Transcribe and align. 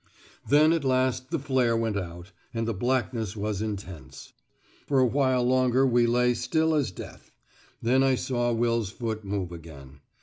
Then 0.49 0.73
at 0.73 0.83
last 0.83 1.29
the 1.29 1.37
flare 1.37 1.77
went 1.77 1.95
out, 1.95 2.31
and 2.55 2.67
the 2.67 2.73
blackness 2.73 3.37
was 3.37 3.61
intense. 3.61 4.33
For 4.87 4.97
a 4.97 5.05
while 5.05 5.43
longer 5.43 5.85
we 5.85 6.07
lay 6.07 6.33
still 6.33 6.73
as 6.73 6.89
death; 6.89 7.29
then 7.83 8.01
I 8.01 8.15
saw 8.15 8.51
Will's 8.51 8.89
foot 8.89 9.23
move 9.23 9.51
again. 9.51 9.99